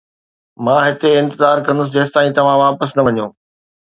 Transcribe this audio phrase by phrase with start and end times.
[0.63, 3.27] مان هتي انتظار ڪندس جيستائين توهان واپس نه وڃو